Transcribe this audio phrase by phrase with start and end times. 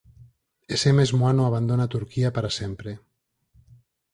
[0.75, 2.91] Ese mesmo ano abandona Turquía para sempre.